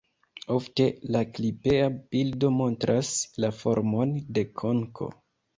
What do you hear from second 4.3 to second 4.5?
de